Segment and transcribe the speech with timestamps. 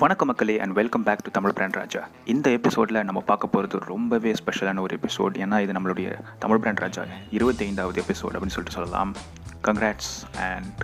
[0.00, 2.08] வணக்கம் மக்களே and welcome back to Tamil brand Raja.
[2.24, 7.02] இந்த எபிசோடில் நம்ம பார்க்க போகிறது ரொம்பவே ஸ்பெஷலான ஒரு எபிசோட் ஏன்னா இது நம்மளுடைய தமிழ் பிராண்ட் ராஜா
[7.30, 9.14] இருபத்தி ஐந்தாவது எபிசோட் அப்படின்னு சொல்லிட்டு சொல்லலாம்.
[9.62, 10.12] கங்க்ராட்ஸ்
[10.46, 10.80] அண்ட்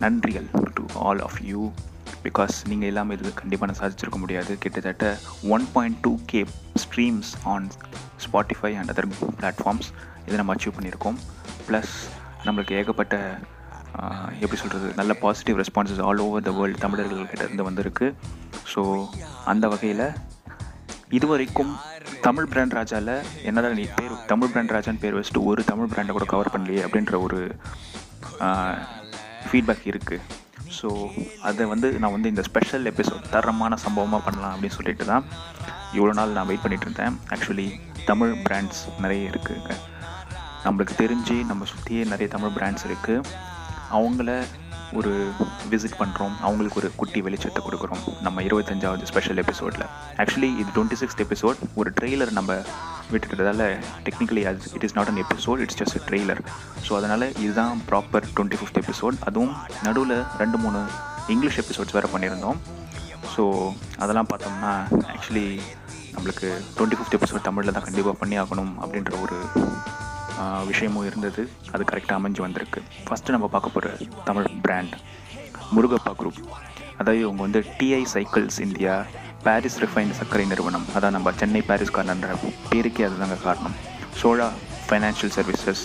[0.00, 1.70] நன்றிகள் to all of you
[2.22, 4.58] because நீங்கள் இல்லாமல் இது கண்டிப்பாக நான் சாதிச்சிருக்க முடியாது.
[4.58, 6.46] கிட்டத்தட்ட one point two K
[6.84, 7.68] streams on
[8.26, 9.10] Spotify and other
[9.40, 9.90] platforms
[10.26, 11.18] இதை நம்ம அச்சீவ் பண்ணியிருக்கோம்.
[11.68, 11.94] ப்ளஸ்
[12.44, 13.38] நம்மளுக்கு ஏகப்பட்ட
[14.42, 18.06] எப்படி சொல்கிறது நல்ல positive responses all over the world தமிழர்கள்கிட்ட இருந்து வந்திருக்கு.
[18.72, 18.82] ஸோ
[19.52, 20.06] அந்த வகையில்
[21.18, 21.72] இதுவரைக்கும்
[22.26, 23.14] தமிழ் பிராண்ட் ராஜாவில்
[23.48, 27.20] என்னதான் நீ பேர் தமிழ் பிராண்ட் ராஜான்னு பேர் வச்சுட்டு ஒரு தமிழ் பிராண்டை கூட கவர் பண்ணலையே அப்படின்ற
[27.26, 27.40] ஒரு
[29.48, 30.40] ஃபீட்பேக் இருக்குது
[30.78, 30.88] ஸோ
[31.48, 35.24] அதை வந்து நான் வந்து இந்த ஸ்பெஷல் எபிசோட் தரமான சம்பவமாக பண்ணலாம் அப்படின்னு சொல்லிட்டு தான்
[35.96, 37.16] இவ்வளோ நாள் நான் வெயிட் பண்ணிகிட்டு இருந்தேன்.
[37.34, 37.66] ஆக்சுவலி
[38.10, 39.72] தமிழ் பிராண்ட்ஸ் நிறைய இருக்குங்க.
[40.66, 43.24] நம்மளுக்கு தெரிஞ்சு நம்ம சுற்றியே நிறைய தமிழ் பிராண்ட்ஸ் இருக்குது
[43.98, 44.30] அவங்கள
[44.98, 45.10] ஒரு
[45.70, 48.02] விசிட் பண்ணுறோம் அவங்களுக்கு ஒரு குட்டி வெளிச்சத்தை கொடுக்குறோம்.
[48.26, 49.84] நம்ம இருபத்தஞ்சாவது ஸ்பெஷல் எபிசோடில்
[50.22, 52.56] ஆக்சுவலி இது டுவெண்ட்டி சிக்ஸ்த் எபிசோட் ஒரு ட்ரெய்லர் நம்ம
[53.12, 53.66] விட்டுட்டதால
[54.06, 56.42] டெக்னிக்கலி அது it is not an episode it's just trailer
[56.86, 59.54] so அதனால் இதுதான் ப்ராப்பர் டுவெண்ட்டி ஃபிஃப்த் எபிசோட் அதுவும்
[59.86, 60.80] நடுவில் ரெண்டு மூணு
[61.34, 62.60] இங்கிலீஷ் எபிசோட்ஸ் வேறு பண்ணியிருந்தோம்.
[63.34, 63.42] ஸோ
[64.04, 64.72] அதெல்லாம் பார்த்தோம்னா
[65.14, 65.46] ஆக்சுவலி
[66.14, 69.38] நம்மளுக்கு டுவெண்ட்டி ஃபிஃப்த் எபிசோட் தமிழில் தான் கண்டிப்பாக பண்ணி ஆகணும் அப்படின்ற ஒரு
[70.70, 71.42] விஷயமும் இருந்தது.
[71.72, 72.82] அது கரெக்டாக அமைஞ்சு வந்திருக்கு.
[73.06, 73.94] ஃபஸ்ட்டு நம்ம பார்க்க போகிற
[74.28, 74.94] தமிழ் பிராண்ட்
[75.76, 76.40] முருகப்பா குரூப்
[76.98, 78.94] அதாவது இவங்க வந்து TI cycles India
[79.46, 80.86] Parry's refine சர்க்கரை நிறுவனம்.
[80.96, 82.36] அதான் நம்ம சென்னை பாரிஸ் பாரிஸ்காரன்ற
[82.70, 83.76] பேருக்கே அதுதாங்க காரணம்.
[84.20, 84.48] Chola
[84.88, 85.82] financial services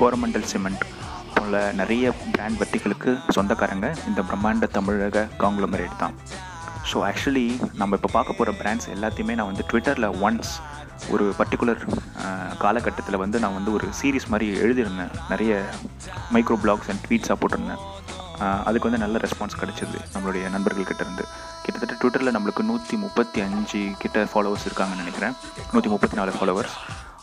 [0.00, 0.84] Coromandel cement
[1.34, 6.14] போல நிறைய பிராண்ட் வட்டிகளுக்கு சொந்தக்காரங்க இந்த பிரம்மாண்ட தமிழக காங்குளமரேட் தான்.
[6.90, 7.46] ஸோ ஆக்சுவலி
[7.80, 10.52] நம்ம இப்போ பார்க்க போகிற பிராண்ட்ஸ் எல்லாத்தையுமே நான் வந்து ட்விட்டரில் ஒன்ஸ்
[11.14, 11.82] ஒரு பர்டிகுலர்
[12.62, 15.12] காலகட்டத்தில் வந்து நான் வந்து ஒரு சீரிஸ் மாதிரி எழுதியிருந்தேன்.
[15.32, 15.52] நிறைய
[16.34, 17.82] மைக்ரோ பிளாக்ஸ் அண்ட் ட்வீட்ஸாக போட்டிருந்தேன்
[18.68, 21.24] அதுக்கு வந்து நல்ல ரெஸ்பான்ஸ் கிடச்சிது நம்மளுடைய நண்பர்கள்கிட்டேருந்து இருந்து.
[21.64, 25.34] கிட்டத்தட்ட ட்விட்டரில் நம்மளுக்கு நூற்றி முப்பத்தி அஞ்சு கிட்ட ஃபாலோவர்ஸ் இருக்காங்கன்னு நினைக்கிறேன்.
[25.72, 26.76] நூற்றி முப்பத்தி நாலு ஃபாலோவர்ஸ்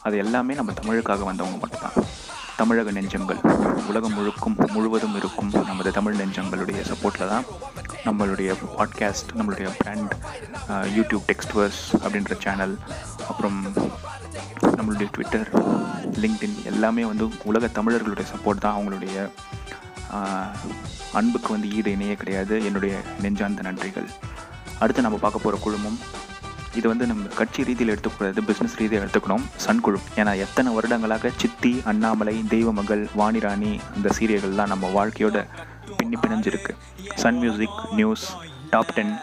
[0.08, 1.98] அது எல்லாமே நம்ம தமிழுக்காக வந்தவங்க மட்டும்தான்.
[2.58, 3.40] தமிழக நெஞ்சங்கள்.
[3.90, 7.46] உலகம் முழுக்கும் முழுவதும் இருக்கும் நமது தமிழ் நெஞ்சங்களுடைய சப்போர்ட்டில் தான்
[8.06, 10.14] நம்மளுடைய பாட்காஸ்ட் நம்மளுடைய பிராண்ட்
[10.98, 12.76] யூடியூப் டெக்ஸ்ட்வர்ஸ் அப்படின்ற சேனல்
[13.28, 13.60] அப்புறம்
[14.78, 15.50] நம்மளுடைய ட்விட்டர்
[16.24, 18.76] லிங்க்டின் எல்லாமே வந்து உலக தமிழர்களுடைய சப்போர்ட் தான்.
[18.78, 19.18] அவங்களுடைய
[21.20, 22.56] அன்புக்கு வந்து ஈடு இணையே கிடையாது.
[22.66, 24.10] என்னுடைய நெஞ்சார்ந்த நன்றிகள்.
[24.80, 26.00] அடுத்து நம்ம பார்க்க போகிற குழுமம்
[26.80, 29.46] இது வந்து நம்ம கட்சி ரீதியில் எடுத்துக்கூடாது பிஸ்னஸ் ரீதியாக எடுத்துக்கணும்.
[29.66, 35.40] சன்குழு ஏன்னா எத்தனை வருடங்களாக சித்தி அண்ணாமலை தெய்வமகள் வாணிராணி இந்த சீரியல்கள்லாம் நம்ம வாழ்க்கையோட
[35.98, 36.74] பின்னி பிணைஞ்சிருக்கு.
[37.24, 38.26] Sun music news
[38.74, 39.14] top ten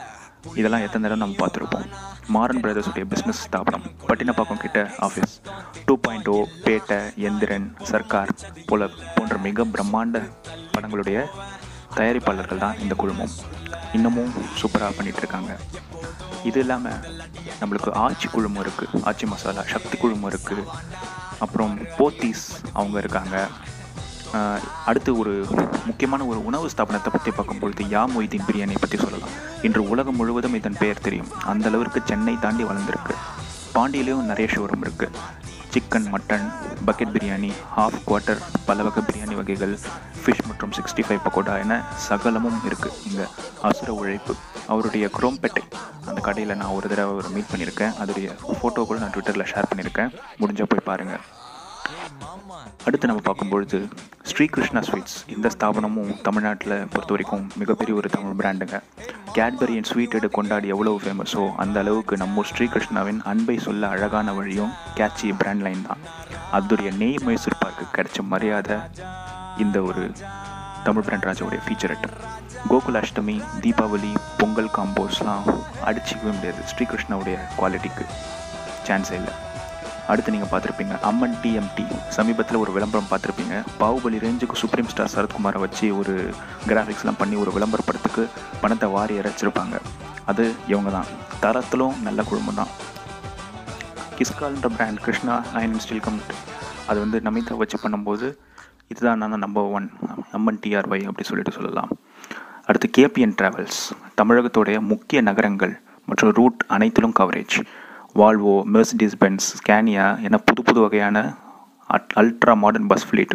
[0.60, 1.86] இதெல்லாம் எத்தனை தடவை நம்ம பார்த்துருப்போம்.
[2.34, 5.34] மாறன் பிரதர்ஸுடைய பிஸ்னஸ் ஸ்தாபனம் பட்டினப்பாக்கம் கிட்ட office
[5.86, 6.98] two point O Petta
[7.28, 8.32] Enthiran Sarkar
[8.70, 10.22] போல போன்ற மிக பிரம்மாண்ட
[10.74, 11.18] படங்களுடைய
[11.96, 13.34] தயாரிப்பாளர்கள் தான் இந்த குழுமம்.
[13.98, 16.31] இன்னமும் சூப்பராக பண்ணிகிட்ருக்காங்க இருக்காங்க.
[16.48, 17.00] இது இல்லாமல்
[17.60, 20.64] நம்மளுக்கு ஆச்சி குழுமம் இருக்குது ஆச்சி மசாலா சக்தி குழுமம் இருக்குது
[21.44, 22.44] அப்புறம் போத்தீஸ்
[22.78, 23.36] அவங்க இருக்காங்க.
[24.90, 25.32] அடுத்து ஒரு
[25.88, 29.34] முக்கியமான ஒரு உணவு ஸ்தாபனத்தை பற்றி பார்க்கும்பொழுது யா மொய்தீன் பிரியாணி பற்றி சொல்லலாம்.
[29.66, 31.32] இன்று உலகம் முழுவதும் இதன் பெயர் தெரியும்.
[31.52, 33.16] அந்த அளவிற்கு சென்னை தாண்டி வளர்ந்துருக்கு.
[33.76, 35.18] பாண்டியிலையும் நிறைய ஷோரூம் இருக்குது
[35.74, 36.46] chicken mutton
[36.86, 39.72] bucket biryani half quarter பல வகை பிரியாணி வகைகள்
[40.22, 43.26] ஃபிஷ் மற்றும் சிக்ஸ்டி ஃபைவ் பக்கோடா என சகலமும் இருக்குது இங்கே
[43.68, 44.34] அசுர உழைப்பு.
[44.72, 45.62] அவருடைய குரோம்பேட்டை
[46.08, 47.94] அந்த கடையில் நான் ஒரு தடவை ஒரு மீட் பண்ணியிருக்கேன்.
[48.02, 48.28] அதோடைய
[48.58, 50.12] ஃபோட்டோ கூட நான் ட்விட்டரில் ஷேர் பண்ணியிருக்கேன்.
[50.42, 51.22] முடிஞ்சால் போய் பாருங்கள்
[52.86, 53.78] அடுத்து நம்ம பார்க்கும்பொழுது
[54.30, 55.16] ஸ்ரீகிருஷ்ணா ஸ்வீட்ஸ்.
[55.34, 58.78] இந்த ஸ்தாபனமும் தமிழ்நாட்டில் பொறுத்த வரைக்கும் மிகப்பெரிய ஒரு தமிழ் பிராண்டுங்க
[59.36, 65.28] கேட்பரியின் ஸ்வீட் எடு கொண்டாடி எவ்வளோ ஃபேமஸோ அந்த அளவுக்கு நம்ம ஸ்ரீகிருஷ்ணாவின் அன்பை சொல்ல அழகான வழியும் கேட்சி
[65.42, 66.02] பிராண்ட் லைன் தான்.
[66.58, 68.78] அதோடைய நெய் மைசூர் பார்க்கு கிடைச்ச மரியாதை
[69.64, 70.04] இந்த ஒரு
[70.88, 72.10] தமிழ் பிராண்ட் ராஜாவுடைய கோகுல
[72.70, 75.46] கோகுலாஷ்டமி தீபாவளி பொங்கல் காம்போஸ்லாம்
[75.88, 78.04] அடிச்சிக்கவே முடியாது ஸ்ரீகிருஷ்ணாவுடைய குவாலிட்டிக்கு
[78.88, 79.34] சான்ஸே இல்லை.
[80.12, 81.84] அடுத்து நீங்கள் பார்த்துருப்பீங்க அம்மன் டிஎம்டி
[82.16, 83.56] சமீபத்தில் ஒரு விளம்பரம் பார்த்துருப்பீங்க.
[83.82, 86.14] பாகுபலி ரேஞ்சுக்கு சுப்ரீம் ஸ்டார் சரத்குமாரை வச்சு ஒரு
[86.70, 88.24] கிராஃபிக்ஸ்லாம் பண்ணி ஒரு விளம்பர படத்துக்கு
[88.62, 89.76] பணத்தை வாரி இறைச்சிருப்பாங்க.
[90.30, 91.08] அது இவங்க தான்
[91.44, 92.72] தரத்திலும் நல்ல குழுமம் தான்
[94.18, 96.38] கிஸ்கால்ன்ற brand Krishna iron steel company
[96.90, 98.26] அது வந்து நமிதா வச்சு பண்ணும்போது
[98.92, 99.86] இதுதான் நான் நம்பர் ஒன்
[100.38, 101.90] அம்மன் டிஆர்ஒய் அப்படி சொல்லிட்டு சொல்லலாம்.
[102.68, 103.80] அடுத்து கேபிஎன் ட்ராவல்ஸ்
[104.20, 105.72] தமிழகத்துடைய முக்கிய நகரங்கள்
[106.08, 107.56] மற்றும் ரூட் அனைத்திலும் coverage
[108.20, 111.18] Volvo Mercedes Benz Scania என புது புது வகையான
[112.20, 113.34] ultra modern bus fleet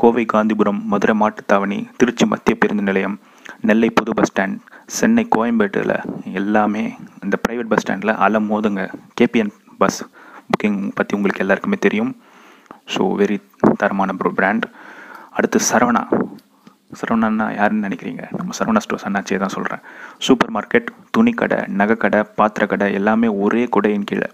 [0.00, 3.16] Kovai Gandhipuram Madurai Mattuthavani Tiruchi மத்திய பேருந்து நிலையம்
[3.68, 4.56] நெல்லை புது பஸ் ஸ்டாண்ட்
[4.96, 5.94] சென்னை கோயம்பேட்டில்
[6.40, 6.84] எல்லாமே
[7.24, 8.82] இந்த ப்ரைவேட் பஸ் ஸ்டாண்டில் அலை மோதுங்க
[9.20, 10.00] கேபிஎன் பஸ்
[10.50, 12.12] புக்கிங் பற்றி உங்களுக்கு எல்லாருக்குமே தெரியும்.
[12.94, 13.36] ஸோ வெரி
[13.82, 14.66] தரமான ப்ரோ பிராண்ட்
[15.38, 16.02] அடுத்து சரவணா.
[17.00, 18.22] சரவணன்னா யாருன்னு நினைக்கிறீங்க?
[18.38, 19.82] நம்ம சரவணா ஸ்டோர்ஸ் அண்ணாச்சியை தான் சொல்கிறேன்
[20.26, 24.28] சூப்பர் மார்க்கெட் துணிக்கடை நகைக்கடை பாத்திரக்கடை எல்லாமே ஒரே குடையின் கீழே.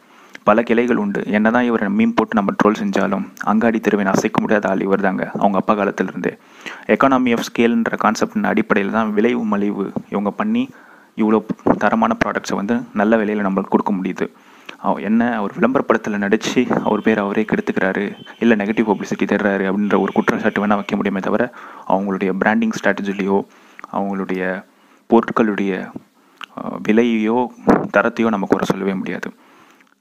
[0.49, 1.20] பல கிளைகள் உண்டு.
[1.37, 5.56] என்னதான் இவர் மீன் போட்டு நம்ம ட்ரோல் செஞ்சாலும் அங்காடி தெருவின் அசைக்க முடியாத ஆள் இவர் தாங்க அவங்க
[5.61, 6.32] அப்பா காலத்திலிருந்தே.
[6.94, 10.62] எக்கானமி ஆஃப் ஸ்கேல்ன்ற கான்செப்டின் அடிப்படையில் தான் விளைவு மலிவு இவங்க பண்ணி
[11.19, 11.38] இவ்வளோ
[11.85, 14.26] தரமான ப்ராடக்ட்ஸை வந்து நல்ல விலையில் நம்மளுக்கு கொடுக்க முடியுது.
[14.82, 20.62] என்ன அவர் விளம்பரப்படத்தில் நடித்து அவர் பேர் அவரே கெடுத்துக்கிறாரு இல்லை நெகட்டிவ் பப்ளிசிட்டி தர்றாரு அப்படின்ற ஒரு குற்றச்சாட்டு
[20.62, 21.52] வேணால் வைக்க முடியுமே தவிர
[21.88, 23.38] அவங்களுடைய பிராண்டிங் ஸ்ட்ராட்டஜிலையோ
[23.93, 24.64] அவங்களுடைய
[25.11, 25.93] பொருட்களுடைய
[26.87, 27.38] விலையோ விலையையோ
[27.96, 29.29] தரத்தையோ நம்ம குறை சொல்லவே முடியாது.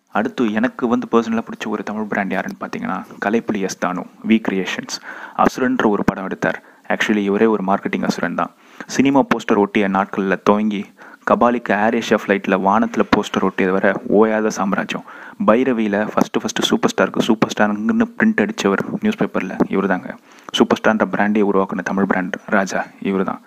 [0.09, 4.97] அடுத்து எனக்கு வந்து பர்சனலாக பிடிச்ச ஒரு தமிழ் பிராண்ட் யாருன்னு பார்த்தீங்கன்னா Kalaippuli S Thanu V creations
[5.35, 6.63] அசுரன்ற ஒரு படம் எடுத்தார்.
[6.87, 8.51] ஆக்சுவலி இவரே ஒரு மார்க்கெட்டிங் அசுரன் தான்.
[8.87, 10.85] சினிமா போஸ்டர் ஒட்டிய நாட்களில் துவங்கி
[11.29, 13.87] கபாலிக்கு ஏர் ஏஷியா ஃப்ளைட்டில் வானத்தில் போஸ்டர் ஒட்டியது வர
[14.19, 15.03] ஓயாத சாம்ராஜ்யம்.
[15.47, 20.09] பைரவியில் ஃபஸ்ட்டு ஃபஸ்ட்டு சூப்பர் ஸ்டாருக்கு சூப்பர் ஸ்டாருங்கன்னு பிரிண்ட் அடித்தவர் நியூஸ் பேப்பரில் இவர் தாங்க
[20.57, 23.41] சூப்பர் ஸ்டார்ன்ற பிராண்டே உருவாக்குன தமிழ் பிராண்ட் ராஜா இவர் தான்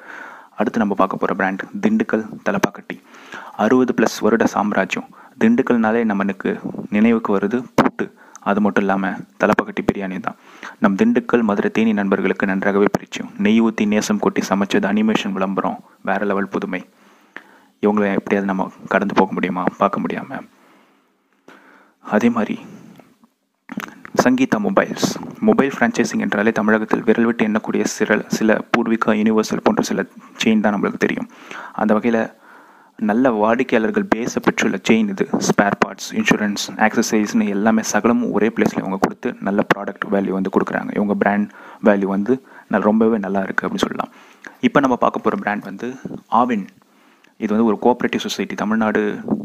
[0.61, 2.97] அடுத்து நம்ம பார்க்க போகிற பிராண்ட் திண்டுக்கல் தலப்பாக்கட்டி.
[3.65, 5.09] அறுபது ப்ளஸ் வருட சாம்ராஜ்யம்.
[5.43, 6.51] திண்டுக்கல்னாலே நம்மனுக்கு
[6.97, 8.07] நினைவுக்கு வருது பூட்டு.
[8.51, 10.37] அது மட்டும் இல்லாமல் தலப்பாக்கட்டி பிரியாணி தான்.
[10.83, 15.81] நம் திண்டுக்கல் மதுரை தேனி நண்பர்களுக்கு நன்றாகவே பிரிச்சோம் நெய் ஊற்றி நேசம் கொட்டி சமைச்சது அனிமேஷன் விளம்பரம்.
[16.11, 16.81] வேற லெவல் புதுமை.
[17.85, 19.65] இவங்களை எப்படியாவது நம்ம கடந்து போக முடியுமா?
[19.83, 20.47] பார்க்க முடியாமல்
[22.15, 22.57] அதே மாதிரி
[24.25, 25.07] சங்கீதா மொபைல்ஸ்.
[25.49, 30.01] மொபைல் ஃப்ரான்ச்சைசிங் என்றாலே தமிழகத்தில் விரல் விட்டு எண்ணக்கூடிய சில சில பூர்விகா யூனிவர்சல் போன்ற சில
[30.43, 31.29] செயின் தான் நம்மளுக்கு தெரியும்.
[31.83, 32.21] அந்த வகையில்
[33.09, 35.25] நல்ல வாடிக்கையாளர்கள் பேஸை பெற்றுள்ள செயின் இது.
[35.49, 40.91] ஸ்பேர் பார்ட்ஸ் இன்சூரன்ஸ் ஆக்சசரிஸ்னு எல்லாமே சகலமும் ஒரே பிளேஸில் இவங்க கொடுத்து நல்ல ப்ராடக்ட் வேல்யூ வந்து கொடுக்குறாங்க.
[40.99, 41.49] இவங்க பிராண்ட்
[41.89, 42.35] வேல்யூ வந்து
[42.73, 44.13] நல்ல ரொம்பவே நல்லா இருக்குது அப்படின்னு சொல்லலாம்.
[44.69, 45.89] இப்போ நம்ம பார்க்க போகிற பிராண்ட் வந்து
[46.43, 46.65] ஆவின்
[47.45, 49.01] இது வந்து ஒரு கோஆப்ரேட்டிவ் சொசைட்டி தமிழ்நாடு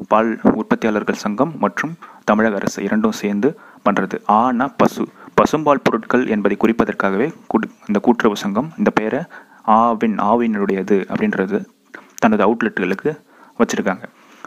[0.07, 3.49] பால் உற்பத்தியாளர்கள் சங்கம் மற்றும் தமிழக அரசு இரண்டும் சேர்ந்து
[3.85, 5.03] பண்ணுறது ஆனா பசு
[5.41, 7.27] பசும்பால் பொருட்கள் என்பதை குறிப்பதற்காகவே
[7.87, 9.21] இந்த கூட்டுறவு சங்கம் இந்த பெயரை
[9.67, 11.59] ஆவின் ஆவினுடையது அப்படின்றது
[12.19, 13.11] தனது அவுட்லெட்டுகளுக்கு
[13.59, 14.03] வச்சுருக்காங்க.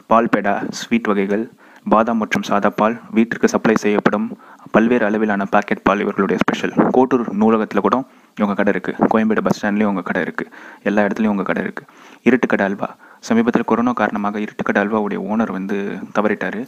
[0.07, 1.45] பால் பேடா ஸ்வீட் வகைகள்
[1.87, 4.27] பாதாம் மற்றும் சாதா பால் வீட்டிற்கு சப்ளை செய்யப்படும்
[4.71, 7.97] பல்வேறு அளவிலான பாக்கெட் பால் இவர்களுடைய ஸ்பெஷல் கோட்டூர் நூலகத்தில் கூட
[8.37, 10.51] இவங்க கடை இருக்குது கோயம்பேடு பஸ் ஸ்டாண்ட்லேயும் உங்கள் கடை இருக்குது
[10.83, 11.89] எல்லா இடத்துலையும் உங்கள் கடை இருக்குது
[12.25, 12.89] இருட்டுக்கடை அல்வா
[13.29, 15.77] சமீபத்தில் கொரோனா காரணமாக இருட்டுக்கடை அல்வாவுடைய ஓனர் வந்து
[16.17, 16.61] தவறிட்டார்.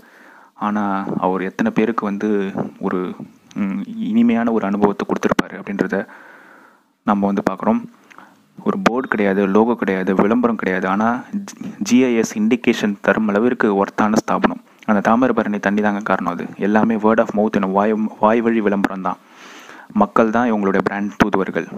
[0.67, 2.29] ஆனால் அவர் எத்தனை பேருக்கு வந்து
[2.87, 3.01] ஒரு
[4.11, 5.99] இனிமையான ஒரு அனுபவத்தை கொடுத்துருப்பாரு அப்படின்றத
[7.11, 7.81] நம்ம வந்து பார்க்குறோம்.
[8.67, 10.87] ஒரு போர்டு கிடையாது லோகோ கிடையாது விளம்பரம் கிடையாது.
[10.93, 11.17] ஆனால்
[11.89, 14.63] ஜிஐஎஸ் இண்டிகேஷன் தரும் அளவிற்கு ஒர்த்தான ஸ்தாபனம்.
[14.89, 16.47] அந்த தாமிரபரணி தண்ணி தாங்க காரணம் அது.
[16.67, 19.21] எல்லாமே வேர்ட் ஆஃப் மவுத் என வாய் வாய் வழி விளம்பரம் தான்.
[20.03, 21.69] மக்கள் தான் இவங்களுடைய பிராண்ட் தூதுவர்கள்.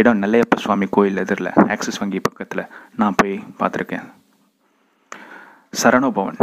[0.00, 2.68] இடம் நெல்லையப்ப சுவாமி கோயில் எதிரில் ஆக்சிஸ் வங்கி பக்கத்தில்.
[3.00, 4.06] நான் போய் பார்த்துருக்கேன்.
[5.80, 6.36] சரணோபவன்.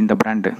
[0.00, 0.50] இந்த பிராண்டு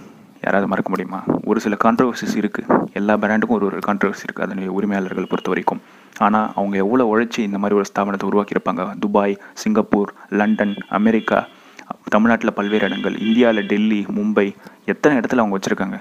[0.43, 1.21] யாராவது மறக்க முடியுமா?
[1.51, 5.81] ஒரு சில கான்ட்ரவர்சிஸ் இருக்குது எல்லா பிராண்டுக்கும் ஒரு ஒரு கான்ட்ரவர்சி இருக்குது அதனுடைய உரிமையாளர்கள் பொறுத்த வரைக்கும்.
[6.27, 8.85] ஆனால் அவங்க எவ்வளோ உழைச்சி இந்த மாதிரி ஒரு ஸ்தாபனத்தை உருவாக்கியிருப்பாங்க?
[9.05, 11.39] துபாய் சிங்கப்பூர் லண்டன் அமெரிக்கா
[12.15, 14.47] தமிழ்நாட்டில் பல்வேறு இடங்கள் இந்தியாவில் டெல்லி மும்பை
[14.93, 15.99] எத்தனை இடத்துல அவங்க வச்சுருக்காங்க?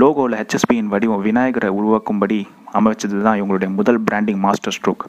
[0.00, 2.40] லோகோவில் ஹெச்எஸ்பியின் வடிவம் விநாயகரை உருவாக்கும்படி
[2.80, 5.04] அமைச்சது தான் இவங்களுடைய முதல் பிராண்டிங் மாஸ்டர் ஸ்ட்ரோக்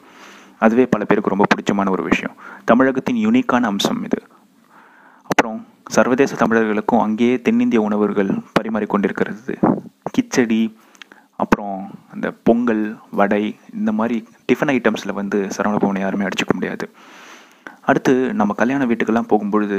[0.66, 2.36] அதுவே பல பேருக்கு ரொம்ப பிடிச்சமான ஒரு விஷயம்.
[2.70, 4.20] தமிழகத்தின் யுனிக்கான அம்சம் இது.
[5.96, 9.54] சர்வதேச தமிழர்களுக்கும் அங்கேயே தென்னிந்திய உணவுகள் பரிமாறிக்கொண்டிருக்கிறது.
[10.14, 10.62] கிச்சடி
[11.42, 11.76] அப்புறம்
[12.12, 12.84] அந்த பொங்கல்
[13.18, 13.44] வடை
[13.78, 14.16] இந்த மாதிரி
[14.48, 16.86] டிஃபன் ஐட்டம்ஸில் வந்து சரவணபவனை யாருமே அடிச்சுக்க முடியாது.
[17.90, 19.78] அடுத்து நம்ம கல்யாண வீட்டுக்கெல்லாம் போகும்பொழுது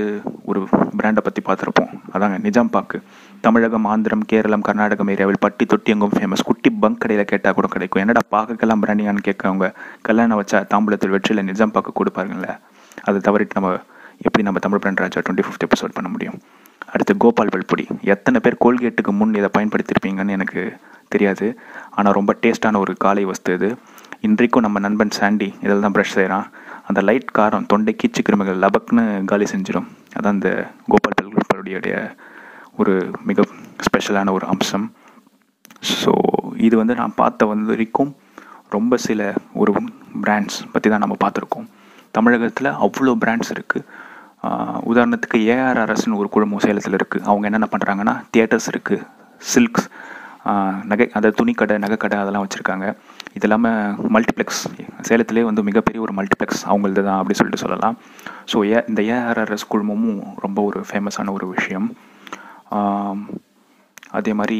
[0.50, 0.60] ஒரு
[1.00, 1.92] பிராண்டை பற்றி பார்த்துருப்போம்.
[2.14, 2.98] அதாங்க நிஜாம் பாக்கு.
[3.46, 8.04] தமிழகம் ஆந்திரம் கேரளம் கர்நாடகம் ஏரியாவில் பட்டி தொட்டி எங்கும் ஃபேமஸ் குட்டி பங்க் கடையில் கேட்டால் கூட கிடைக்கும்.
[8.06, 9.68] என்னடா பாக்குக்கெல்லாம் பிராண்டிங்கான்னு கேட்கவங்க
[10.10, 12.56] கல்யாணம் வச்சா தாம்பூலத்தில் வெற்றியில் நிஜாம் பாக்கு கொடுப்பாருங்களே
[13.08, 13.72] அதை தவறிட்டு நம்ம
[14.28, 16.38] எப்படி நம்ம Tamil brand Raja twenty fifth episode பண்ண முடியும்?
[16.94, 17.86] அடுத்து கோபால் வெல்பொடி.
[18.14, 20.62] எத்தனை பேர் கோல்கேட்டுக்கு முன் இதை பயன்படுத்தியிருப்பீங்கன்னு எனக்கு
[21.14, 21.48] தெரியாது.
[21.98, 23.70] ஆனால் ரொம்ப டேஸ்டான ஒரு காலை வஸ்து இது.
[24.28, 26.48] இன்றைக்கும் நம்ம நண்பன் சாண்டி இதில் தான் ப்ரஷ் செய்கிறான்.
[26.90, 29.88] அந்த லைட் காரம் தொண்டை கீச்சு கிருமிகள் லபக்னு காலி செஞ்சிடும்.
[30.18, 30.52] அதான் இந்த
[30.92, 31.96] கோபால் வெல்பொடியுடைய
[32.82, 32.94] ஒரு
[33.30, 33.46] மிக
[33.88, 34.88] ஸ்பெஷலான ஒரு அம்சம்.
[36.02, 36.12] ஸோ
[36.68, 38.12] இது வந்து நான் பார்த்த வந்து வரைக்கும்
[38.76, 39.22] ரொம்ப சில
[39.62, 39.72] ஒரு
[40.26, 41.68] பிராண்ட்ஸ் பற்றி தான் நம்ம பார்த்துருக்கோம்.
[42.18, 43.86] தமிழகத்தில் அவ்வளோ பிராண்ட்ஸ் இருக்குது
[44.92, 49.06] உதாரணத்துக்கு ஏஆர்ஆர்எஸ்னு ஒரு குழுமம் சேலத்தில் இருக்குது அவங்க என்னென்ன பண்ணுறாங்கன்னா தியேட்டர்ஸ் இருக்குது
[49.52, 49.88] சில்க்ஸ்
[50.92, 52.86] நகை அதாவது துணிக்கடை நகைக்கடை அதெல்லாம் வச்சுருக்காங்க.
[53.38, 54.62] இது இல்லாமல் மல்டிப்ளெக்ஸ்
[55.08, 57.96] சேலத்திலே வந்து மிகப்பெரிய ஒரு மல்டிப்ளெக்ஸ் அவங்களது தான் அப்படி சொல்லிட்டு சொல்லலாம்.
[58.52, 61.88] ஸோ ஏ இந்த ஏஆர்ஆர்எஸ் குழுமமும் ரொம்ப ஒரு ஃபேமஸான ஒரு விஷயம்.
[64.20, 64.60] அதே மாதிரி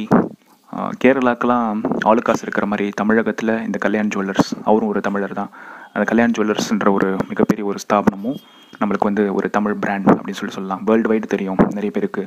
[1.02, 1.78] கேரளாக்கெலாம் கேரளாக்கெல்லாம்
[2.10, 5.52] ஆளுக்காசு இருக்கிற மாதிரி தமிழகத்தில் இந்த கல்யாண் ஜுவல்லர்ஸ் அவரும் ஒரு தமிழர் தான்.
[5.94, 8.40] அந்த கல்யாண் ஜுவல்லர்ஸ்ன்ற ஒரு மிகப்பெரிய ஒரு ஸ்தாபனமும்
[8.80, 10.84] நம்மளுக்கு வந்து ஒரு தமிழ் பிராண்ட் அப்படின்னு சொல்லி சொல்லலாம்.
[10.88, 12.24] வேர்ல்டு வைடு தெரியும் நிறைய பேருக்கு.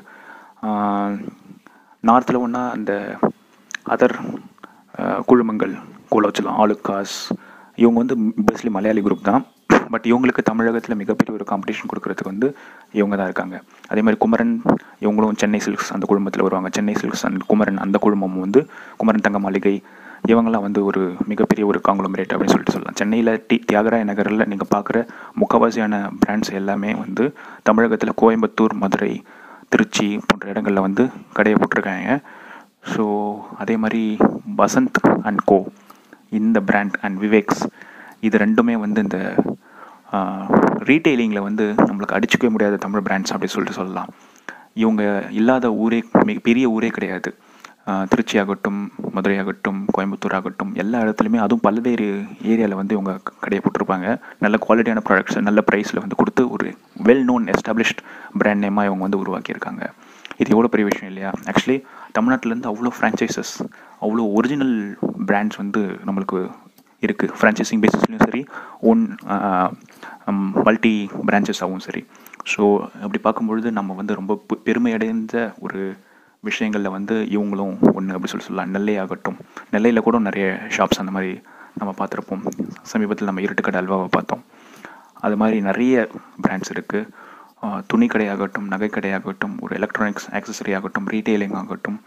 [2.08, 2.92] நார்த்தில் ஒன்றா அந்த
[3.94, 4.16] அதர்
[5.30, 5.72] குழுமங்கள்
[6.12, 7.16] கோலோச்சலாம் ஆளுக்காஸ்
[7.82, 8.16] இவங்க வந்து
[8.48, 9.42] பேஸ்லி மலையாளி குரூப் தான்.
[9.92, 12.48] பட் இவங்களுக்கு தமிழகத்தில் மிகப்பெரிய ஒரு காம்படிஷன் கொடுக்கறதுக்கு வந்து
[12.98, 13.56] இவங்க தான் இருக்காங்க.
[13.90, 14.54] அதே மாதிரி குமரன்
[15.04, 16.70] இவங்களும் சென்னை சில்க்ஸ் அந்த குழுமத்தில் வருவாங்க.
[16.76, 18.62] சென்னை சில்க்ஸ் அண்ட் குமரன் அந்த குழுமம் வந்து
[19.00, 19.74] குமரன் தங்க மாளிகை
[20.30, 22.98] இவங்கெல்லாம் வந்து ஒரு மிகப்பெரிய ஒரு காங்குளமரேட் அப்படின்னு சொல்லிட்டு சொல்லலாம்.
[23.00, 24.98] சென்னையில் டி தியாகராய நகரில் நீங்கள் பார்க்குற
[25.40, 27.24] முக்கால்வாசியான பிராண்ட்ஸ் எல்லாமே வந்து
[27.68, 29.12] தமிழகத்தில் கோயம்புத்தூர் மதுரை
[29.74, 31.04] திருச்சி போன்ற இடங்களில் வந்து
[31.38, 32.16] கடையை போட்டிருக்காங்க.
[32.92, 33.04] ஸோ
[33.62, 34.04] அதே மாதிரி
[34.62, 35.58] வசந்த் அண்ட் கோ
[36.40, 37.62] இந்த பிராண்ட் அண்ட் விவேக்ஸ்
[38.26, 39.18] இது ரெண்டுமே வந்து இந்த
[40.90, 44.10] ரீட்டெயிலிங்கில் வந்து நம்மளுக்கு அடிச்சுக்கவே முடியாத தமிழ் பிராண்ட்ஸ் அப்படின்னு சொல்லிட்டு சொல்லலாம்.
[44.82, 45.02] இவங்க
[45.38, 47.30] இல்லாத ஊரே மிக பெரிய ஊரே கிடையாது.
[48.10, 48.80] திருச்சி ஆகட்டும்
[49.14, 52.06] மதுரை ஆகட்டும் கோயம்புத்தூர் ஆகட்டும் எல்லா இடத்துலையுமே அதுவும் பல்வேறு
[52.50, 53.12] ஏரியாவில் வந்து இவங்க
[53.44, 54.06] கடையை போட்டிருப்பாங்க.
[54.44, 56.68] நல்ல குவாலிட்டியான ப்ராடக்ட்ஸ் நல்ல ப்ரைஸில் வந்து கொடுத்து ஒரு
[57.08, 58.02] வெல் நோன் எஸ்டாப்ளிஷ்ட்
[58.40, 59.82] பிராண்ட் நேமாக இவங்க வந்து உருவாக்கியிருக்காங்க.
[60.40, 61.30] இது எவ்வளோ பெரிய விஷயம் இல்லையா?
[61.52, 61.78] ஆக்சுவலி
[62.18, 63.54] தமிழ்நாட்டிலேருந்து அவ்வளோ ஃப்ரான்ச்சைசஸ்
[64.04, 64.76] அவ்வளோ ஒரிஜினல்
[65.30, 66.38] பிராண்ட்ஸ் வந்து நம்மளுக்கு
[67.06, 68.42] இருக்குது ஃப்ரான்ச்சைசிங் பேசிஸ்லையும் சரி
[68.90, 69.02] ஓன்
[70.66, 70.94] மல்டி
[71.28, 72.02] பிரான்ச்சஸாகவும் சரி.
[72.52, 72.62] ஸோ
[73.04, 75.36] அப்படி பார்க்கும்பொழுது நம்ம வந்து ரொம்ப பெருமையடைந்த பெருமை அடைந்த
[75.66, 75.80] ஒரு
[76.48, 78.70] விஷயங்களில் வந்து இவங்களும் ஒன்று அப்படி சொல்லி சொல்லலாம்.
[78.74, 79.36] நெல்லை ஆகட்டும்.
[79.72, 80.46] நெல்லையில் கூட நிறைய
[80.76, 81.32] ஷாப்ஸ் அந்த மாதிரி
[81.80, 82.42] நம்ம பார்த்துருப்போம்.
[82.92, 84.42] சமீபத்தில் நம்ம இருட்டுக்கடை அல்வாவை பார்த்தோம்.
[85.26, 85.94] அது மாதிரி நிறைய
[86.44, 87.30] பிராண்ட்ஸ் இருக்குது
[87.90, 91.98] துணி கடையாகட்டும் நகைக்கடையாகட்டும் ஒரு எலக்ட்ரானிக்ஸ் ஆக்சசரி ஆகட்டும் ரீட்டெயிலிங் ஆகட்டும்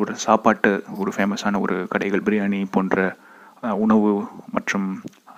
[0.00, 0.70] ஒரு சாப்பாட்டு
[1.02, 2.96] ஒரு ஃபேமஸான ஒரு கடைகள் பிரியாணி போன்ற
[3.84, 4.12] உணவு
[4.56, 4.88] மற்றும்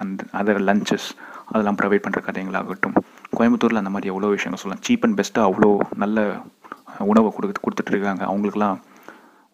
[0.03, 1.09] அந்த அதர் லஞ்சஸ்
[1.53, 2.95] அதெல்லாம் ப்ரொவைட் பண்ணுற கடைகளாகட்டும்.
[3.37, 4.85] கோயம்புத்தூரில் அந்த மாதிரி எவ்வளோ விஷயங்கள் சொல்லலாம்.
[4.87, 5.71] சீப் அண்ட் பெஸ்ட்டாக அவ்வளோ
[6.03, 6.19] நல்ல
[7.11, 8.23] உணவை கொடுத்து கொடுத்துட்ருக்காங்க.
[8.31, 8.79] அவங்களுக்கெல்லாம்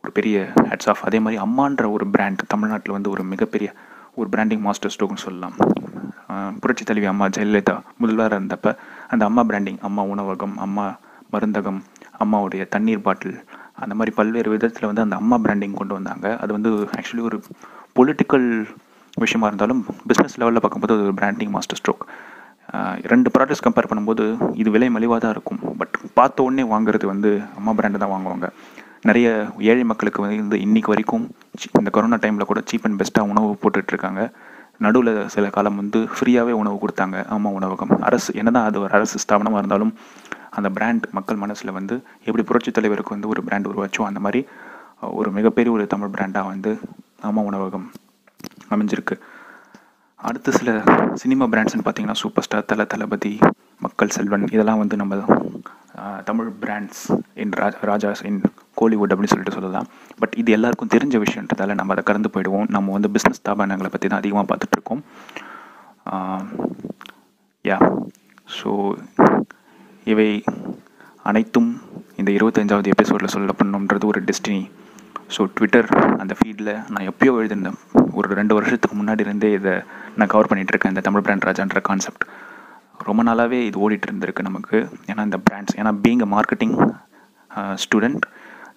[0.04, 0.36] ஒரு பெரிய
[0.68, 3.70] ஹேட்ஸ் ஆஃப் அதே மாதிரி அம்மான்ற ஒரு பிராண்ட் தமிழ்நாட்டில் வந்து ஒரு மிகப்பெரிய
[4.20, 5.56] ஒரு பிராண்டிங் மாஸ்டர் ஸ்ட்ரோக்னு சொல்லலாம்.
[6.62, 8.68] புரட்சி தலைவி அம்மா ஜெயலலிதா முதல்வராக இருந்தப்ப
[9.12, 10.84] அந்த அம்மா பிராண்டிங் அம்மா உணவகம் அம்மா
[11.32, 11.80] மருந்தகம்
[12.22, 13.36] அம்மாவுடைய தண்ணீர் பாட்டில்
[13.82, 16.26] அந்த மாதிரி பல்வேறு விதத்தில் வந்து அந்த அம்மா பிராண்டிங் கொண்டு வந்தாங்க.
[16.42, 17.38] அது வந்து ஆக்சுவலி ஒரு
[17.98, 18.48] பொலிட்டிக்கல்
[19.16, 22.04] விஷயமா இருந்தாலும் பிஸ்னஸ் லெவலில் பார்க்கும்போது அது ஒரு பிராண்டிங் மாஸ்டர் ஸ்ட்ரோக்
[23.12, 24.24] ரெண்டு ப்ராடக்ட்ஸ் கம்பேர் பண்ணும்போது
[24.62, 25.60] இது விலை மலிவாக தான் இருக்கும்.
[25.80, 28.48] பட் பார்த்த உடனே வாங்குறது வந்து அம்மா பிராண்டு தான் வாங்குவாங்க.
[29.08, 29.28] நிறைய
[29.72, 31.24] ஏழை மக்களுக்கு வந்து இன்னைக்கு வரைக்கும்
[31.80, 34.22] இந்த கொரோனா டைமில் கூட சீப் அண்ட் பெஸ்ட்டாக உணவு போட்டுட்ருக்காங்க
[34.84, 37.92] நடுவில் சில காலம் வந்து ஃப்ரீயாகவே உணவு கொடுத்தாங்க அம்மா உணவகம்.
[38.08, 39.92] அரசு என்னதான் அது ஒரு அரசு ஸ்தாபனமாக இருந்தாலும்
[40.58, 41.96] அந்த பிராண்ட் மக்கள் மனசில் வந்து
[42.26, 44.40] எப்படி புரட்சி தலைவருக்கு வந்து ஒரு பிராண்ட் உருவாச்சோ அந்த மாதிரி
[45.20, 46.70] ஒரு மிகப்பெரிய ஒரு தமிழ் பிராண்டாக வந்து
[47.28, 47.86] அம்மா உணவகம்
[48.74, 49.16] அமைஞ்சிருக்கு.
[50.28, 50.70] அடுத்து சில
[51.20, 53.32] சினிமா பிராண்ட்ஸ்னு பார்த்தீங்கன்னா சூப்பர் ஸ்டார் தல தளபதி
[53.84, 55.14] மக்கள் செல்வன் இதெல்லாம் வந்து நம்ம
[56.28, 57.02] Tamil brands
[57.42, 58.40] in Raja Rajas in
[58.80, 59.86] Kollywood அப்படின்னு சொல்லிட்டு சொல்லலாம்.
[60.20, 62.66] பட் இது எல்லாருக்கும் தெரிஞ்ச விஷயன்றதால நம்ம அதை கடந்து போயிடுவோம்.
[62.74, 65.02] நம்ம வந்து பிஸ்னஸ் ஸ்தாபனங்களை பற்றி தான் அதிகமாக பார்த்துட்ருக்கோம்
[67.64, 67.78] யா
[68.58, 68.70] ஸோ
[70.12, 70.28] இவை
[71.30, 71.70] அனைத்தும்
[72.20, 74.62] இந்த இருபத்தஞ்சாவது எபிசோடில் சொல்லப்படணுன்றது ஒரு டெஸ்டினி
[75.34, 75.88] ஸோ ட்விட்டர்
[76.22, 77.80] அந்த ஃபீல்டில் நான் எப்பயோ எழுதியிருந்தேன்.
[78.18, 79.74] ஒரு ரெண்டு வருஷத்துக்கு முன்னாடி இருந்தே இதை
[80.20, 82.24] நான் கவர் பண்ணிகிட்டு இருக்கேன் இந்த தமிழ் பிராண்ட் ராஜான்ற கான்செப்ட்
[83.08, 84.78] ரொம்ப நாளாகவே இது ஓடிட்டு இருந்திருக்கு நமக்கு.
[85.10, 86.74] ஏன்னா இந்த பிராண்ட்ஸ் ஏன்னா பீங் அ மார்க்கெட்டிங்
[87.84, 88.24] ஸ்டூடெண்ட்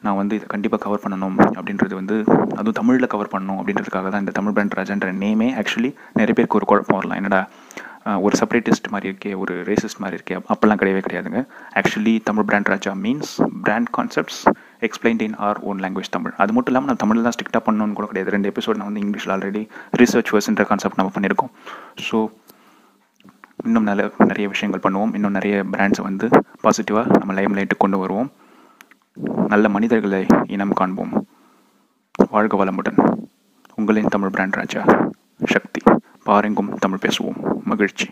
[0.06, 2.16] நான் வந்து இதை கண்டிப்பாக கவர் பண்ணணும் அப்படின்றது வந்து
[2.60, 6.68] அதுவும் தமிழில் கவர் பண்ணணும் அப்படின்றதுக்காக தான் இந்த தமிழ் பிராண்ட் ராஜான்ற நேமே ஆக்சுவலி நிறைய பேருக்கு ஒரு
[6.72, 7.20] குழப்பம் வரலாம்.
[7.22, 7.42] என்னடா
[8.26, 11.42] ஒரு செப்பரேட்டிஸ்ட் மாதிரி இருக்கே ஒரு ரேசிஸ்ட் மாதிரி இருக்கே அப்போல்லாம் கிடையவே கிடையாதுங்க.
[11.80, 13.32] Actually Tamil brand Raja means
[13.66, 14.42] brand concepts
[14.88, 16.34] explained in our own language Tamil.
[16.44, 18.34] அது மட்டும் இல்லாமல் நான் தமிழ் தான் ஸ்ட்ரிக்டாக பண்ணணும்னு கூட கிடையாது.
[18.36, 19.64] ரெண்டு எபிசோட் நான் வந்து இங்கிலீஷில் ஆல்ரெடி
[20.02, 21.54] ரிசர்ச் வேர்ஸ்ன்ற கான்செப்ட் நம்ம பண்ணியிருக்கோம்.
[22.08, 22.20] ஸோ
[23.68, 25.14] இன்னும் நல்ல நிறைய விஷயங்கள் பண்ணுவோம்.
[25.18, 26.28] இன்னும் நிறைய பிராண்ட்ஸை வந்து
[26.66, 28.30] பாசிட்டிவாக நம்ம லைம் லைட்டு கொண்டு வருவோம்.
[29.54, 30.22] நல்ல மனிதர்களை
[30.56, 31.14] இனம் காண்போம்.
[32.36, 33.00] வாழ்க வளமுடன்.
[33.82, 34.84] உங்களின் தமிழ் பிராண்ட் ராஜா
[35.56, 35.82] சக்தி.
[36.24, 37.62] பாருங்கும் தமிழ் பேசுவோம்.
[37.64, 38.10] மகிழ்ச்சி.